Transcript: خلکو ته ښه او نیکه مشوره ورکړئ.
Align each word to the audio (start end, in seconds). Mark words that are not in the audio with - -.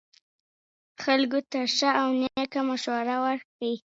خلکو 1.03 1.39
ته 1.51 1.59
ښه 1.75 1.89
او 2.01 2.09
نیکه 2.21 2.61
مشوره 2.69 3.15
ورکړئ. 3.25 3.73